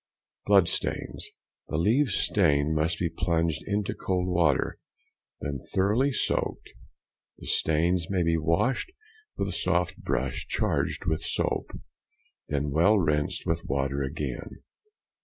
[0.47, 4.79] Blood stains.—The leaves stained must be plunged into cold water;
[5.37, 6.73] when thoroughly soaked,
[7.37, 8.91] the stains may be washed
[9.37, 11.77] with a soft brush charged with soap,
[12.47, 14.63] then well rinsed with water again.